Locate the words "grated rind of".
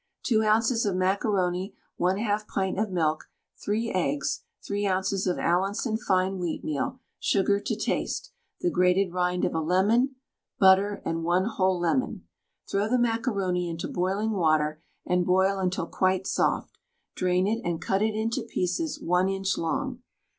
8.71-9.53